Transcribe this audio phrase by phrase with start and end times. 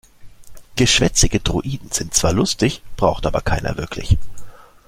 [0.77, 4.17] Geschwätzige Droiden sind zwar lustig, braucht aber keiner wirklich.